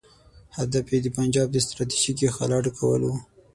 [0.57, 3.15] هدف یې د پنجاب د ستراتیژیکې خلا ډکول وو.